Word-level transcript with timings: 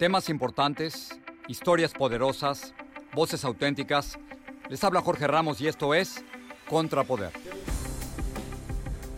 Temas 0.00 0.30
importantes, 0.30 1.10
historias 1.46 1.92
poderosas, 1.92 2.72
voces 3.14 3.44
auténticas. 3.44 4.18
Les 4.70 4.82
habla 4.82 5.02
Jorge 5.02 5.26
Ramos 5.26 5.60
y 5.60 5.68
esto 5.68 5.92
es 5.92 6.24
Contrapoder. 6.70 7.28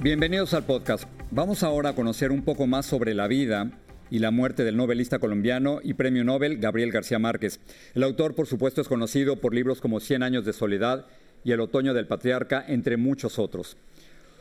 Bienvenidos 0.00 0.54
al 0.54 0.66
podcast. 0.66 1.04
Vamos 1.30 1.62
ahora 1.62 1.90
a 1.90 1.94
conocer 1.94 2.32
un 2.32 2.42
poco 2.42 2.66
más 2.66 2.84
sobre 2.84 3.14
la 3.14 3.28
vida 3.28 3.70
y 4.10 4.18
la 4.18 4.32
muerte 4.32 4.64
del 4.64 4.76
novelista 4.76 5.20
colombiano 5.20 5.78
y 5.84 5.94
premio 5.94 6.24
Nobel 6.24 6.58
Gabriel 6.58 6.90
García 6.90 7.20
Márquez. 7.20 7.60
El 7.94 8.02
autor, 8.02 8.34
por 8.34 8.48
supuesto, 8.48 8.80
es 8.80 8.88
conocido 8.88 9.36
por 9.36 9.54
libros 9.54 9.80
como 9.80 10.00
Cien 10.00 10.24
años 10.24 10.44
de 10.44 10.52
soledad 10.52 11.06
y 11.44 11.52
El 11.52 11.60
otoño 11.60 11.94
del 11.94 12.08
patriarca, 12.08 12.64
entre 12.66 12.96
muchos 12.96 13.38
otros. 13.38 13.76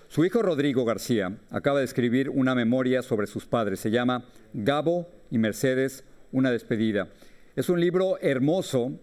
Su 0.08 0.26
hijo 0.26 0.42
Rodrigo 0.42 0.86
García 0.86 1.38
acaba 1.52 1.78
de 1.78 1.86
escribir 1.86 2.32
una 2.32 2.56
memoria 2.56 3.04
sobre 3.04 3.28
sus 3.28 3.46
padres. 3.46 3.80
Se 3.80 3.92
llama 3.92 4.26
Gabo 4.56 5.08
y 5.30 5.38
Mercedes, 5.38 6.04
una 6.32 6.52
despedida. 6.52 7.10
Es 7.56 7.70
un 7.70 7.80
libro 7.80 8.18
hermoso 8.22 8.94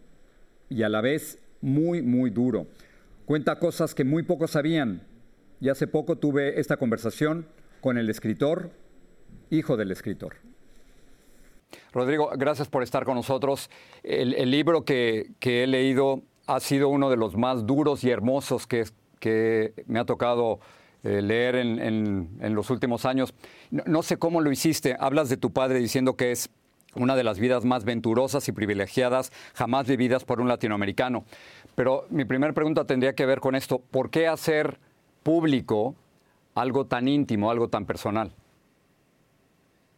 y 0.68 0.82
a 0.82 0.88
la 0.88 1.00
vez 1.00 1.38
muy, 1.60 2.02
muy 2.02 2.30
duro. 2.30 2.66
Cuenta 3.24 3.58
cosas 3.58 3.94
que 3.94 4.04
muy 4.04 4.22
pocos 4.22 4.52
sabían. 4.52 5.02
Y 5.60 5.68
hace 5.68 5.86
poco 5.86 6.16
tuve 6.16 6.60
esta 6.60 6.76
conversación 6.76 7.46
con 7.80 7.98
el 7.98 8.08
escritor, 8.08 8.70
hijo 9.50 9.76
del 9.76 9.90
escritor. 9.90 10.36
Rodrigo, 11.92 12.30
gracias 12.36 12.68
por 12.68 12.82
estar 12.82 13.04
con 13.04 13.16
nosotros. 13.16 13.70
El, 14.02 14.50
libro 14.50 14.84
que, 14.84 15.32
he 15.40 15.66
leído 15.66 16.22
ha 16.46 16.60
sido 16.60 16.88
uno 16.88 17.10
de 17.10 17.16
los 17.16 17.36
más 17.36 17.66
duros 17.66 18.04
y 18.04 18.10
hermosos 18.10 18.66
que, 18.66 18.84
que 19.18 19.74
me 19.86 19.98
ha 19.98 20.04
tocado 20.04 20.60
eh, 21.02 21.20
leer 21.20 21.56
en, 21.56 22.54
los 22.54 22.70
últimos 22.70 23.04
años. 23.04 23.34
no, 23.70 24.02
sé 24.02 24.16
cómo 24.16 24.40
lo 24.40 24.50
hiciste. 24.50 24.96
Hablas 24.98 25.28
de 25.28 25.36
tu 25.36 25.52
padre 25.52 25.78
diciendo 25.78 26.16
que 26.16 26.30
es 26.30 26.50
una 26.98 27.16
de 27.16 27.24
las 27.24 27.38
vidas 27.38 27.64
más 27.64 27.84
venturosas 27.84 28.48
y 28.48 28.52
privilegiadas 28.52 29.32
jamás 29.54 29.86
vividas 29.86 30.24
por 30.24 30.40
un 30.40 30.48
latinoamericano. 30.48 31.24
Pero 31.74 32.06
mi 32.10 32.24
primera 32.24 32.52
pregunta 32.52 32.84
tendría 32.84 33.14
que 33.14 33.26
ver 33.26 33.40
con 33.40 33.54
esto. 33.54 33.78
¿Por 33.78 34.10
qué 34.10 34.26
hacer 34.26 34.78
público 35.22 35.94
algo 36.54 36.86
tan 36.86 37.08
íntimo, 37.08 37.50
algo 37.50 37.68
tan 37.68 37.86
personal? 37.86 38.32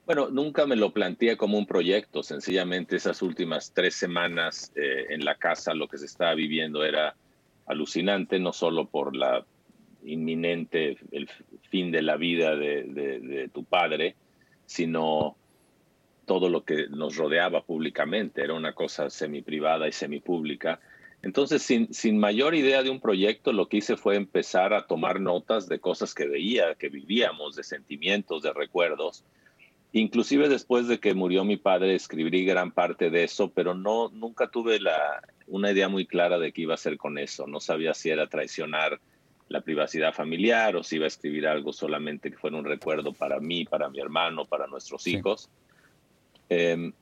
Bueno, 0.06 0.28
nunca 0.28 0.66
me 0.66 0.76
lo 0.76 0.92
planteé 0.92 1.36
como 1.36 1.56
un 1.56 1.66
proyecto. 1.66 2.22
Sencillamente 2.22 2.96
esas 2.96 3.22
últimas 3.22 3.72
tres 3.72 3.94
semanas 3.94 4.72
eh, 4.74 5.06
en 5.10 5.24
la 5.24 5.36
casa 5.36 5.72
lo 5.72 5.88
que 5.88 5.98
se 5.98 6.06
estaba 6.06 6.34
viviendo 6.34 6.84
era 6.84 7.14
alucinante, 7.66 8.38
no 8.40 8.52
solo 8.52 8.86
por 8.86 9.14
la 9.14 9.44
inminente, 10.04 10.98
el 11.12 11.28
fin 11.70 11.92
de 11.92 12.02
la 12.02 12.16
vida 12.16 12.56
de 12.56 13.50
tu 13.52 13.64
padre, 13.64 14.16
sino 14.66 15.36
todo 16.30 16.48
lo 16.48 16.62
que 16.62 16.86
nos 16.86 17.16
rodeaba 17.16 17.64
públicamente, 17.64 18.40
era 18.40 18.54
una 18.54 18.72
cosa 18.72 19.10
semi-privada 19.10 19.88
y 19.88 19.92
semi-pública. 19.92 20.78
Entonces, 21.22 21.60
sin, 21.60 21.92
sin 21.92 22.20
mayor 22.20 22.54
idea 22.54 22.84
de 22.84 22.90
un 22.90 23.00
proyecto, 23.00 23.52
lo 23.52 23.68
que 23.68 23.78
hice 23.78 23.96
fue 23.96 24.14
empezar 24.14 24.72
a 24.72 24.86
tomar 24.86 25.20
notas 25.20 25.68
de 25.68 25.80
cosas 25.80 26.14
que 26.14 26.28
veía, 26.28 26.76
que 26.76 26.88
vivíamos, 26.88 27.56
de 27.56 27.64
sentimientos, 27.64 28.42
de 28.42 28.52
recuerdos. 28.52 29.24
Inclusive 29.90 30.48
después 30.48 30.86
de 30.86 31.00
que 31.00 31.14
murió 31.14 31.44
mi 31.44 31.56
padre, 31.56 31.96
escribí 31.96 32.44
gran 32.44 32.70
parte 32.70 33.10
de 33.10 33.24
eso, 33.24 33.50
pero 33.50 33.74
no, 33.74 34.08
nunca 34.10 34.52
tuve 34.52 34.78
la, 34.78 35.24
una 35.48 35.72
idea 35.72 35.88
muy 35.88 36.06
clara 36.06 36.38
de 36.38 36.52
qué 36.52 36.62
iba 36.62 36.74
a 36.74 36.76
hacer 36.76 36.96
con 36.96 37.18
eso. 37.18 37.48
No 37.48 37.58
sabía 37.58 37.92
si 37.92 38.08
era 38.08 38.28
traicionar 38.28 39.00
la 39.48 39.62
privacidad 39.62 40.14
familiar 40.14 40.76
o 40.76 40.84
si 40.84 40.94
iba 40.94 41.06
a 41.06 41.08
escribir 41.08 41.48
algo 41.48 41.72
solamente 41.72 42.30
que 42.30 42.36
fuera 42.36 42.56
un 42.56 42.64
recuerdo 42.64 43.12
para 43.12 43.40
mí, 43.40 43.64
para 43.64 43.90
mi 43.90 43.98
hermano, 43.98 44.44
para 44.44 44.68
nuestros 44.68 45.08
hijos. 45.08 45.50
Em, 46.50 46.92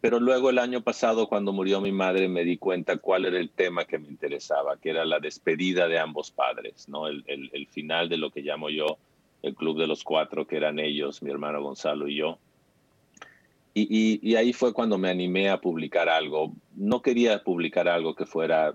pero 0.00 0.18
luego 0.18 0.50
el 0.50 0.58
año 0.58 0.82
pasado, 0.82 1.28
cuando 1.28 1.52
murió 1.52 1.80
mi 1.80 1.92
madre, 1.92 2.28
me 2.28 2.44
di 2.44 2.56
cuenta 2.56 2.96
cuál 2.96 3.26
era 3.26 3.38
el 3.38 3.50
tema 3.50 3.84
que 3.84 3.98
me 3.98 4.08
interesaba, 4.08 4.78
que 4.78 4.90
era 4.90 5.04
la 5.04 5.20
despedida 5.20 5.88
de 5.88 5.98
ambos 5.98 6.30
padres, 6.30 6.88
¿no? 6.88 7.06
El, 7.06 7.24
el, 7.26 7.66
final 7.68 8.08
de 8.08 8.16
lo 8.16 8.30
que 8.30 8.40
llamo 8.40 8.70
yo 8.70 8.98
el 9.42 9.54
Club 9.54 9.78
de 9.78 9.86
los 9.86 10.02
Cuatro, 10.02 10.46
que 10.46 10.56
eran 10.56 10.78
ellos, 10.78 11.22
mi 11.22 11.30
hermano 11.30 11.62
Gonzalo 11.62 12.08
y 12.08 12.16
yo. 12.16 12.38
Y, 13.74 13.82
y, 13.82 14.20
y, 14.22 14.36
ahí 14.36 14.52
fue 14.52 14.72
cuando 14.72 14.98
me 14.98 15.10
animé 15.10 15.48
a 15.48 15.60
publicar 15.60 16.08
algo. 16.08 16.52
No 16.74 17.02
quería 17.02 17.44
publicar 17.44 17.86
algo 17.86 18.14
que 18.14 18.26
fuera 18.26 18.74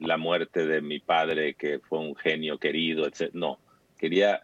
la 0.00 0.16
muerte 0.16 0.66
de 0.66 0.80
mi 0.80 0.98
padre, 0.98 1.54
que 1.54 1.78
fue 1.78 2.00
un 2.00 2.16
genio 2.16 2.58
querido, 2.58 3.06
etc. 3.06 3.30
No, 3.34 3.58
quería, 3.98 4.42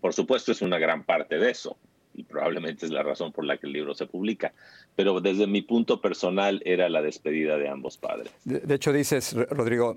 por 0.00 0.12
supuesto 0.12 0.52
es 0.52 0.62
una 0.62 0.78
gran 0.78 1.02
parte 1.02 1.38
de 1.38 1.50
eso, 1.50 1.76
y 2.14 2.24
probablemente 2.24 2.86
es 2.86 2.92
la 2.92 3.02
razón 3.02 3.32
por 3.32 3.44
la 3.44 3.56
que 3.56 3.66
el 3.66 3.72
libro 3.72 3.94
se 3.94 4.06
publica. 4.06 4.52
Pero 4.96 5.20
desde 5.20 5.46
mi 5.46 5.62
punto 5.62 6.00
personal 6.00 6.62
era 6.64 6.88
la 6.88 7.02
despedida 7.02 7.56
de 7.56 7.68
ambos 7.68 7.96
padres. 7.98 8.32
De, 8.44 8.74
hecho, 8.74 8.92
dices, 8.92 9.34
Rodrigo, 9.50 9.96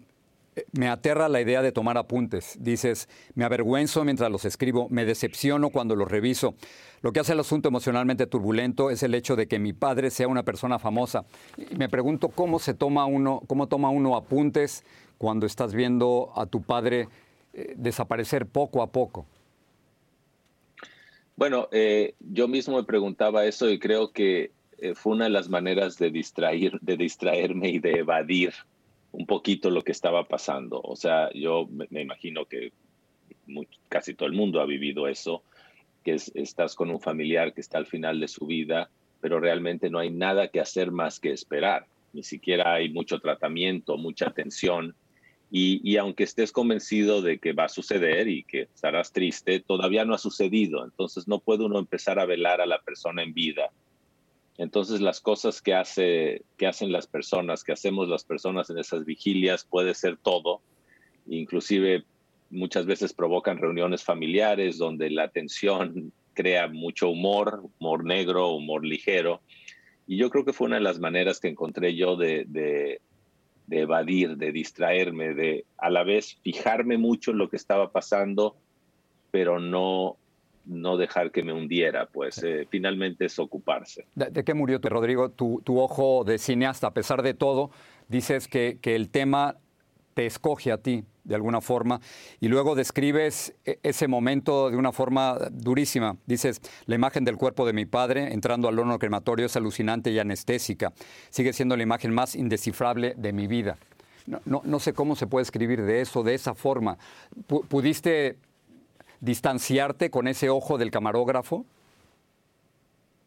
eh, 0.55 0.65
me 0.71 0.87
aterra 0.87 1.27
la 1.29 1.41
idea 1.41 1.61
de 1.61 1.71
tomar 1.71 1.97
apuntes. 1.97 2.57
Dices, 2.59 3.09
me 3.33 3.45
avergüenzo 3.45 4.03
mientras 4.03 4.31
los 4.31 4.45
escribo, 4.45 4.87
me 4.89 5.05
decepciono 5.05 5.69
cuando 5.69 5.95
los 5.95 6.09
reviso. 6.09 6.55
Lo 7.01 7.11
que 7.11 7.19
hace 7.19 7.33
el 7.33 7.39
asunto 7.39 7.69
emocionalmente 7.69 8.25
turbulento 8.25 8.89
es 8.89 9.03
el 9.03 9.13
hecho 9.13 9.35
de 9.35 9.47
que 9.47 9.59
mi 9.59 9.73
padre 9.73 10.09
sea 10.09 10.27
una 10.27 10.43
persona 10.43 10.79
famosa. 10.79 11.25
Y 11.57 11.75
me 11.75 11.89
pregunto 11.89 12.29
cómo 12.29 12.59
se 12.59 12.73
toma 12.73 13.05
uno, 13.05 13.41
cómo 13.47 13.67
toma 13.67 13.89
uno 13.89 14.15
apuntes 14.15 14.83
cuando 15.17 15.45
estás 15.45 15.73
viendo 15.73 16.31
a 16.35 16.45
tu 16.45 16.61
padre 16.61 17.07
eh, 17.53 17.73
desaparecer 17.77 18.45
poco 18.45 18.81
a 18.81 18.87
poco. 18.87 19.25
Bueno, 21.35 21.67
eh, 21.71 22.15
yo 22.19 22.47
mismo 22.47 22.77
me 22.77 22.83
preguntaba 22.85 23.45
eso 23.45 23.69
y 23.69 23.77
creo 23.77 24.11
que 24.11 24.51
eh, 24.77 24.95
fue 24.95 25.13
una 25.13 25.25
de 25.25 25.31
las 25.31 25.49
maneras 25.49 25.97
de, 25.97 26.09
distraer, 26.09 26.79
de 26.79 26.95
distraerme 26.95 27.69
y 27.69 27.79
de 27.79 27.99
evadir 27.99 28.53
un 29.11 29.25
poquito 29.25 29.69
lo 29.69 29.81
que 29.81 29.91
estaba 29.91 30.27
pasando. 30.27 30.79
O 30.81 30.95
sea, 30.95 31.29
yo 31.33 31.67
me, 31.67 32.01
imagino 32.01 32.45
que 32.45 32.71
casi 33.89 34.13
todo 34.13 34.27
el 34.27 34.35
mundo 34.35 34.61
ha 34.61 34.65
vivido 34.65 35.07
eso, 35.07 35.43
que 36.03 36.17
estás 36.35 36.75
con 36.75 36.89
un 36.89 37.01
familiar 37.01 37.53
que 37.53 37.61
está 37.61 37.77
al 37.77 37.85
final 37.85 38.19
de 38.19 38.27
su 38.27 38.45
vida, 38.45 38.89
pero 39.19 39.39
realmente 39.39 39.89
no 39.89 39.99
hay 39.99 40.11
nada 40.11 40.47
que 40.49 40.61
hacer 40.61 40.91
más 40.91 41.19
que 41.19 41.31
esperar. 41.31 41.85
Ni 42.13 42.23
siquiera 42.23 42.75
hay 42.75 42.89
mucho 42.89 43.19
tratamiento, 43.19 43.97
mucha 43.97 44.27
atención 44.27 44.95
y, 45.51 45.95
aunque 45.97 46.23
estés 46.23 46.51
convencido 46.51 47.21
de 47.21 47.37
que 47.39 47.53
va 47.53 47.65
a 47.65 47.69
suceder 47.69 48.27
y 48.27 48.43
que 48.43 48.63
estarás 48.63 49.13
triste, 49.13 49.59
todavía 49.59 50.03
no 50.03 50.13
ha 50.13 50.17
sucedido. 50.17 50.83
Entonces 50.83 51.27
no 51.27 51.39
puede 51.39 51.63
uno 51.63 51.79
empezar 51.79 52.19
a 52.19 52.25
velar 52.25 52.61
a 52.61 52.65
la 52.65 52.81
persona 52.81 53.23
en 53.23 53.33
vida. 53.33 53.71
Entonces 54.57 55.01
las 55.01 55.21
cosas 55.21 55.61
que, 55.61 55.73
hace, 55.73 56.43
que 56.57 56.67
hacen 56.67 56.91
las 56.91 57.07
personas, 57.07 57.63
que 57.63 57.73
hacemos 57.73 58.09
las 58.09 58.23
personas 58.23 58.69
en 58.69 58.79
esas 58.79 59.05
vigilias, 59.05 59.65
puede 59.65 59.93
ser 59.93 60.17
todo. 60.17 60.61
Inclusive 61.27 62.03
muchas 62.49 62.85
veces 62.85 63.13
provocan 63.13 63.57
reuniones 63.57 64.03
familiares 64.03 64.77
donde 64.77 65.09
la 65.09 65.29
tensión 65.29 66.11
crea 66.33 66.67
mucho 66.67 67.09
humor, 67.09 67.63
humor 67.79 68.03
negro, 68.03 68.49
humor 68.51 68.85
ligero. 68.85 69.41
Y 70.07 70.17
yo 70.17 70.29
creo 70.29 70.43
que 70.43 70.53
fue 70.53 70.67
una 70.67 70.77
de 70.77 70.83
las 70.83 70.99
maneras 70.99 71.39
que 71.39 71.47
encontré 71.47 71.95
yo 71.95 72.15
de 72.15 72.99
evadir, 73.69 74.37
de 74.37 74.51
distraerme, 74.51 75.33
de 75.33 75.65
a 75.77 75.89
la 75.89 76.03
vez 76.03 76.37
fijarme 76.43 76.97
mucho 76.97 77.31
en 77.31 77.37
lo 77.37 77.49
que 77.49 77.55
estaba 77.55 77.91
pasando, 77.91 78.55
pero 79.31 79.59
no, 79.59 80.17
no 80.65 80.97
dejar 80.97 81.31
que 81.31 81.43
me 81.43 81.53
hundiera, 81.53 82.07
pues 82.07 82.43
eh, 82.43 82.67
finalmente 82.69 83.25
es 83.25 83.39
ocuparse. 83.39 84.05
¿De, 84.15 84.43
qué 84.43 84.53
murió, 84.53 84.79
Rodrigo? 84.81 85.29
Tu, 85.29 85.61
tu, 85.63 85.79
ojo 85.79 86.23
de 86.23 86.37
cineasta, 86.37 86.87
a 86.87 86.93
pesar 86.93 87.21
de 87.21 87.33
todo, 87.33 87.71
dices 88.07 88.47
que, 88.47 88.79
que 88.81 88.95
el 88.95 89.09
tema 89.09 89.57
te 90.13 90.25
escoge 90.25 90.71
a 90.71 90.77
ti 90.77 91.03
de 91.25 91.35
alguna 91.35 91.59
forma 91.59 91.99
y 92.39 92.47
luego 92.47 92.75
describes 92.75 93.53
e, 93.65 93.79
ese 93.83 94.07
momento 94.07 94.69
de 94.69 94.77
una 94.77 94.91
forma 94.91 95.37
durísima. 95.51 96.17
Dices, 96.25 96.61
la 96.85 96.95
imagen 96.95 97.25
del 97.25 97.35
cuerpo 97.35 97.65
de 97.65 97.73
mi 97.73 97.85
padre 97.85 98.31
entrando 98.33 98.69
al 98.69 98.79
horno 98.79 98.97
crematorio 98.97 99.47
es 99.47 99.55
alucinante 99.57 100.11
y 100.11 100.19
anestésica. 100.19 100.93
Sigue 101.29 101.51
siendo 101.51 101.75
la 101.75 101.83
imagen 101.83 102.13
más 102.13 102.35
indescifrable 102.35 103.15
de 103.17 103.33
mi 103.33 103.47
vida. 103.47 103.77
No, 104.25 104.61
no, 104.65 104.79
sé 104.79 104.93
cómo 104.93 105.15
se 105.15 105.27
puede 105.27 105.43
escribir 105.43 105.83
de 105.83 106.01
eso, 106.01 106.23
de 106.23 106.33
esa 106.33 106.55
forma. 106.55 106.97
¿Pudiste 107.45 108.37
distanciarte 109.19 110.09
con 110.09 110.27
ese 110.27 110.49
ojo 110.49 110.79
del 110.79 110.89
camarógrafo? 110.89 111.63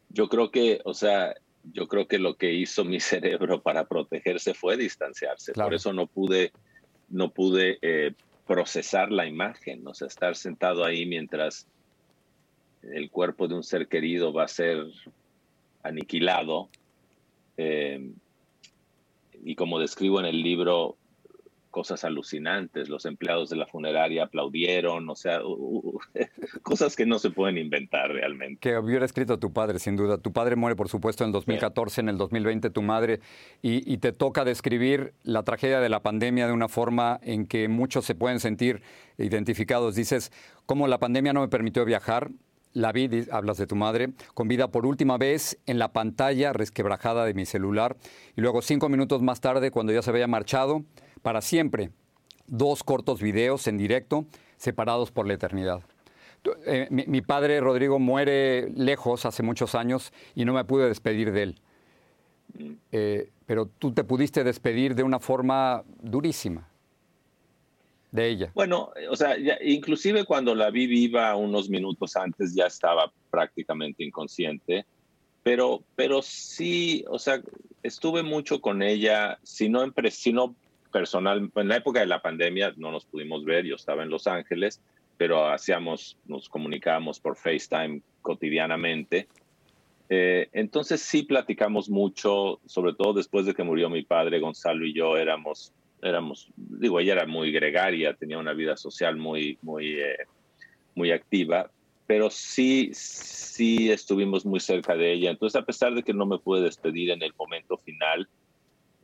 Yo 0.09 0.27
creo 0.27 0.51
que, 0.51 0.81
o 0.83 0.93
sea, 0.93 1.35
yo 1.73 1.87
creo 1.87 2.07
que 2.07 2.19
lo 2.19 2.35
que 2.35 2.53
hizo 2.53 2.83
mi 2.83 2.99
cerebro 2.99 3.61
para 3.61 3.85
protegerse 3.85 4.53
fue 4.53 4.75
distanciarse. 4.75 5.53
Por 5.53 5.73
eso 5.73 5.93
no 5.93 6.07
pude, 6.07 6.51
no 7.09 7.31
pude 7.31 7.77
eh, 7.81 8.13
procesar 8.47 9.11
la 9.11 9.25
imagen, 9.25 9.87
o 9.87 9.93
sea, 9.93 10.07
estar 10.07 10.35
sentado 10.35 10.83
ahí 10.83 11.05
mientras 11.05 11.67
el 12.81 13.09
cuerpo 13.09 13.47
de 13.47 13.55
un 13.55 13.63
ser 13.63 13.87
querido 13.87 14.33
va 14.33 14.45
a 14.45 14.47
ser 14.47 14.85
aniquilado. 15.83 16.69
Eh, 17.57 18.11
y 19.43 19.55
como 19.55 19.79
describo 19.79 20.19
en 20.19 20.25
el 20.25 20.41
libro, 20.41 20.97
cosas 21.69 22.03
alucinantes. 22.03 22.89
Los 22.89 23.05
empleados 23.05 23.49
de 23.49 23.55
la 23.55 23.65
funeraria 23.65 24.23
aplaudieron, 24.23 25.09
o 25.09 25.15
sea, 25.15 25.39
cosas 26.63 26.95
que 26.95 27.05
no 27.05 27.19
se 27.19 27.29
pueden 27.29 27.57
inventar 27.57 28.11
realmente. 28.11 28.59
Que 28.59 28.77
hubiera 28.77 29.05
escrito 29.05 29.39
tu 29.39 29.53
padre, 29.53 29.79
sin 29.79 29.95
duda. 29.95 30.17
Tu 30.17 30.31
padre 30.31 30.55
muere, 30.55 30.75
por 30.75 30.89
supuesto, 30.89 31.23
en 31.23 31.31
2014, 31.31 32.01
en 32.01 32.09
el 32.09 32.17
2020 32.17 32.69
tu 32.69 32.81
madre, 32.81 33.19
y, 33.61 33.91
y, 33.91 33.97
te 33.97 34.11
toca 34.11 34.45
describir 34.45 35.13
la 35.23 35.43
tragedia 35.43 35.79
de 35.79 35.89
la 35.89 36.01
pandemia 36.01 36.47
de 36.47 36.53
una 36.53 36.67
forma 36.67 37.19
en 37.23 37.45
que 37.45 37.67
muchos 37.67 38.05
se 38.05 38.15
pueden 38.15 38.39
sentir 38.39 38.81
identificados. 39.17 39.95
Dices, 39.95 40.31
¿cómo 40.65 40.87
la 40.87 40.99
pandemia 40.99 41.33
no 41.33 41.41
me 41.41 41.47
permitió 41.47 41.85
viajar? 41.85 42.29
La 42.73 42.91
vi, 42.91 43.09
hablas 43.31 43.57
de 43.57 43.65
tu 43.65 43.75
madre, 43.75 44.09
con 44.35 44.47
vida 44.47 44.67
por 44.67 44.85
última 44.85 45.17
vez 45.17 45.57
en 45.65 45.79
la 45.79 45.91
pantalla 45.91 46.53
resquebrajada 46.53 47.25
de 47.25 47.33
mi 47.33 47.45
celular. 47.47 47.97
Y 48.35 48.41
luego, 48.41 48.61
cinco 48.61 48.89
minutos 48.89 49.23
más 49.23 49.41
tarde, 49.41 49.71
cuando 49.71 49.91
ya 49.91 50.03
se 50.03 50.11
había 50.11 50.27
marchado, 50.27 50.83
para 51.21 51.41
siempre, 51.41 51.91
dos 52.47 52.83
cortos 52.83 53.21
videos 53.21 53.67
en 53.67 53.77
directo 53.77 54.25
separados 54.57 55.11
por 55.11 55.27
la 55.27 55.33
eternidad. 55.33 55.81
Eh, 56.65 56.87
mi, 56.89 57.21
padre 57.21 57.59
Rodrigo 57.59 57.99
muere 57.99 58.69
lejos 58.71 59.25
hace 59.25 59.43
muchos 59.43 59.75
años 59.75 60.13
y 60.35 60.45
no 60.45 60.53
me 60.53 60.63
pude 60.63 60.87
despedir 60.87 61.31
de 61.31 61.43
él. 61.43 61.55
Eh, 62.91 63.29
pero 63.45 63.67
tú 63.67 63.91
te 63.91 64.03
pudiste 64.03 64.43
despedir 64.43 64.95
de 64.95 65.03
una 65.03 65.19
forma 65.19 65.83
durísima 66.01 66.67
de 68.11 68.29
ella. 68.29 68.51
Bueno, 68.55 68.91
o 69.09 69.15
sea, 69.15 69.35
inclusive 69.61 70.23
cuando 70.25 70.55
la 70.55 70.71
vi 70.71 70.87
viva 70.87 71.35
unos 71.35 71.69
minutos 71.69 72.15
antes 72.15 72.55
ya 72.55 72.67
estaba 72.67 73.11
prácticamente 73.29 74.03
inconsciente, 74.03 74.85
pero, 75.43 75.83
pero 75.95 76.21
sí, 76.21 77.05
o 77.09 77.19
sea, 77.19 77.41
estuve 77.83 78.23
mucho 78.23 78.61
con 78.61 78.81
ella, 78.81 79.37
si 79.43 79.69
no, 79.69 79.93
si 80.09 80.33
no 80.33 80.55
personal, 80.91 81.49
en 81.55 81.67
la 81.67 81.77
época 81.77 81.99
de 81.99 82.05
la 82.05 82.21
pandemia 82.21 82.73
no 82.77 82.91
nos 82.91 83.05
pudimos 83.05 83.45
ver, 83.45 83.65
yo 83.65 83.75
estaba 83.75 84.03
en 84.03 84.09
Los 84.09 84.27
Ángeles, 84.27 84.81
pero 85.17 85.47
hacíamos, 85.47 86.17
nos 86.25 86.49
comunicábamos 86.49 87.19
por 87.19 87.35
FaceTime 87.35 88.01
cotidianamente. 88.21 89.27
Eh, 90.09 90.49
entonces 90.53 91.01
sí 91.01 91.23
platicamos 91.23 91.89
mucho, 91.89 92.59
sobre 92.65 92.93
todo 92.93 93.13
después 93.13 93.45
de 93.45 93.53
que 93.53 93.63
murió 93.63 93.89
mi 93.89 94.03
padre, 94.03 94.39
Gonzalo 94.39 94.85
y 94.85 94.93
yo 94.93 95.17
éramos, 95.17 95.71
éramos, 96.01 96.49
digo, 96.55 96.99
ella 96.99 97.13
era 97.13 97.25
muy 97.25 97.51
gregaria, 97.51 98.13
tenía 98.15 98.39
una 98.39 98.53
vida 98.53 98.75
social 98.77 99.17
muy, 99.17 99.59
muy, 99.61 99.99
eh, 99.99 100.25
muy 100.95 101.11
activa, 101.11 101.69
pero 102.07 102.29
sí, 102.31 102.89
sí 102.93 103.91
estuvimos 103.91 104.45
muy 104.45 104.59
cerca 104.59 104.95
de 104.95 105.13
ella. 105.13 105.29
Entonces, 105.29 105.61
a 105.61 105.65
pesar 105.65 105.93
de 105.93 106.01
que 106.01 106.13
no 106.13 106.25
me 106.25 106.39
pude 106.39 106.61
despedir 106.61 107.11
en 107.11 107.21
el 107.21 107.33
momento 107.37 107.77
final, 107.77 108.27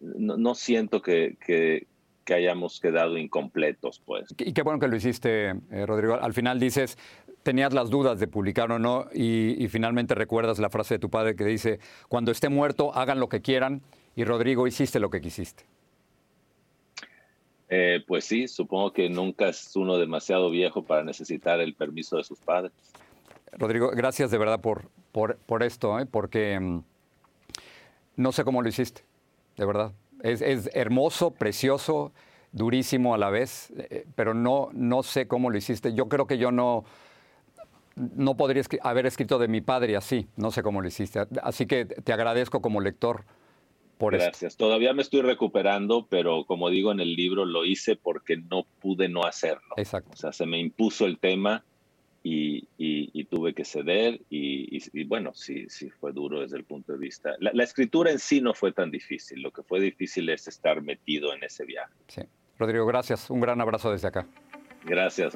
no, 0.01 0.56
siento 0.56 1.01
que, 1.01 1.38
que, 1.45 1.88
hayamos 2.33 2.80
quedado 2.80 3.18
incompletos, 3.18 4.01
pues. 4.03 4.27
Y 4.39 4.53
qué 4.53 4.63
bueno 4.63 4.80
que 4.80 4.88
lo 4.88 4.95
hiciste, 4.95 5.50
eh, 5.71 5.86
Rodrigo. 5.86 6.15
Al 6.15 6.33
final 6.33 6.59
dices, 6.59 6.97
tenías 7.44 7.74
las 7.74 7.89
dudas 7.89 8.19
de 8.19 8.27
publicar 8.27 8.71
o 8.71 8.80
no, 8.80 9.07
y, 9.13 9.68
finalmente 9.69 10.15
recuerdas 10.15 10.59
la 10.59 10.69
frase 10.69 10.95
de 10.95 11.00
tu 11.00 11.09
padre 11.09 11.36
que 11.36 11.45
dice, 11.45 11.80
cuando 12.09 12.31
esté 12.31 12.50
muerto, 12.50 12.94
hagan 12.95 13.19
lo 13.19 13.30
que 13.30 13.42
quieran, 13.42 13.81
y 14.15 14.24
Rodrigo, 14.24 14.68
hiciste 14.68 15.00
lo 15.00 15.09
que 15.09 15.21
quisiste. 15.21 15.63
Eh, 17.69 18.03
pues 18.07 18.25
sí, 18.25 18.48
supongo 18.48 18.94
que 18.94 19.09
nunca 19.09 19.50
es 19.50 19.75
uno 19.75 19.98
demasiado 19.98 20.50
viejo 20.50 20.83
para 20.83 21.03
necesitar 21.03 21.59
el 21.59 21.74
permiso 21.74 22.18
de 22.18 22.24
sus 22.24 22.39
padres. 22.39 22.71
Rodrigo, 23.53 23.89
gracias 23.91 24.30
de 24.31 24.38
verdad 24.38 24.62
por, 24.62 24.89
por, 25.12 25.38
por 25.38 25.63
esto, 25.63 26.00
¿eh? 26.00 26.06
porque 26.06 26.59
mm, 26.59 26.83
no 28.18 28.31
sé 28.31 28.44
cómo 28.44 28.62
lo 28.62 28.69
hiciste 28.69 29.03
de 29.57 29.66
verdad. 29.66 29.94
Es, 30.22 30.69
hermoso, 30.74 31.31
precioso, 31.31 32.12
durísimo 32.52 33.13
a 33.13 33.18
la 33.18 33.30
vez, 33.30 33.72
eh, 33.78 34.06
pero 34.16 34.34
no, 34.34 34.69
no 34.74 35.04
sé 35.04 35.28
cómo 35.28 35.50
lo 35.50 35.57
hiciste. 35.57 35.94
Yo 35.94 36.07
creo 36.07 36.25
que 36.25 36.38
yo 36.38 36.52
no, 36.52 36.86
no 37.96 38.36
podría 38.38 38.63
haber 38.81 39.06
escrito 39.06 39.38
de 39.38 39.48
mi 39.48 39.62
padre 39.62 39.96
así, 39.96 40.28
no 40.36 40.52
sé 40.52 40.63
cómo 40.63 40.81
lo 40.81 40.88
hiciste. 40.88 41.28
Así 41.44 41.66
que 41.66 41.86
te 41.86 42.13
agradezco 42.13 42.62
como 42.62 42.81
lector 42.81 43.25
por 43.98 44.13
Gracias. 44.13 44.57
Todavía 44.57 44.94
me 44.94 45.02
estoy 45.02 45.22
recuperando, 45.22 46.08
pero 46.10 46.46
como 46.46 46.69
digo 46.69 46.92
en 46.92 47.00
el 47.00 47.16
libro, 47.16 47.46
lo 47.46 47.66
hice 47.66 47.96
porque 47.96 48.38
no 48.38 48.66
pude 48.81 49.08
no 49.08 49.24
hacerlo. 49.24 49.75
Exacto. 49.78 50.12
O 50.13 50.18
sea, 50.18 50.34
se 50.34 50.46
me 50.46 50.60
impuso 50.60 51.06
el 51.06 51.18
tema 51.18 51.63
y, 52.27 53.24
tuve 53.25 53.54
que 53.54 53.66
ceder 53.66 54.22
y, 54.30 55.04
bueno, 55.06 55.33
sí, 55.33 55.66
sí 55.69 55.89
fue 55.89 56.12
duro 56.12 56.42
desde 56.42 56.57
el 56.57 56.63
punto 56.63 56.94
de 56.94 56.98
vista. 56.98 57.36
La, 57.39 57.63
escritura 57.63 58.12
en 58.12 58.19
sí 58.19 58.42
no 58.42 58.54
fue 58.54 58.72
tan 58.72 58.92
difícil, 58.92 59.42
lo 59.42 59.51
que 59.51 59.63
fue 59.63 59.80
difícil 59.80 60.30
es 60.30 60.48
estar 60.48 60.81
metido 60.81 61.33
en 61.33 61.44
ese 61.44 61.66
viaje. 61.66 61.94
Sí. 62.07 62.22
Rodrigo, 62.57 62.86
gracias. 62.86 63.30
Un 63.30 63.42
gran 63.42 63.60
abrazo 63.62 63.92
desde 63.92 64.07
acá. 64.07 64.27
Gracias. 64.86 65.36